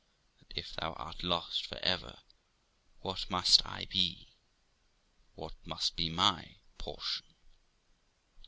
[0.39, 2.23] And if thou art lost for ever,
[3.01, 4.29] what must I be?
[5.35, 7.27] what must be my portion?'